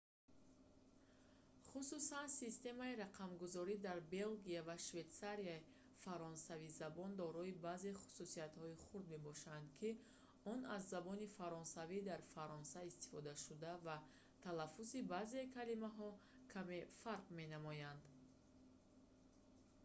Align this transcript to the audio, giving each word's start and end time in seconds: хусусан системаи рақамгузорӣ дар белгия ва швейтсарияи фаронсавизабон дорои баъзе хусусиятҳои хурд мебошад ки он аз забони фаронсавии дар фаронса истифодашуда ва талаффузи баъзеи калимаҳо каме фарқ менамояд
хусусан 1.69 2.27
системаи 2.41 2.93
рақамгузорӣ 3.03 3.75
дар 3.87 3.99
белгия 4.17 4.61
ва 4.69 4.75
швейтсарияи 4.87 5.65
фаронсавизабон 6.03 7.11
дорои 7.21 7.59
баъзе 7.67 7.91
хусусиятҳои 8.01 8.79
хурд 8.83 9.05
мебошад 9.13 9.63
ки 9.77 9.89
он 10.53 10.59
аз 10.75 10.83
забони 10.93 11.27
фаронсавии 11.39 12.05
дар 12.11 12.21
фаронса 12.33 12.79
истифодашуда 12.91 13.71
ва 13.85 13.97
талаффузи 14.45 14.99
баъзеи 15.13 15.51
калимаҳо 15.57 16.09
каме 16.51 16.79
фарқ 17.01 17.25
менамояд 17.39 17.99